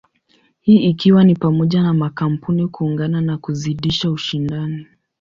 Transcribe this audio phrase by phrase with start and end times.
[0.61, 4.87] Hii ikiwa ni pamoja na makampuni kuungana na kuzidisha ushindani.